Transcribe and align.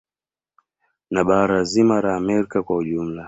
Na 1.13 1.21
bara 1.27 1.59
zima 1.63 2.01
la 2.01 2.15
Amerika 2.15 2.63
kwa 2.63 2.77
ujumla 2.77 3.19